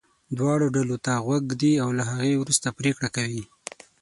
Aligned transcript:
دواړو 0.37 0.65
ډلو 0.75 0.97
ته 1.05 1.11
غوږ 1.25 1.43
ږدي 1.51 1.73
او 1.83 1.89
له 1.97 2.03
هغې 2.11 2.33
وروسته 2.37 2.67
پرېکړه 2.79 3.09
کوي. 3.15 3.43